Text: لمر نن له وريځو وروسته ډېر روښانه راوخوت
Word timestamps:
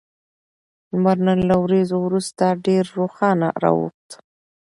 لمر 0.91 1.17
نن 1.27 1.39
له 1.49 1.55
وريځو 1.63 1.97
وروسته 2.05 2.45
ډېر 2.65 2.83
روښانه 2.99 3.47
راوخوت 3.63 4.09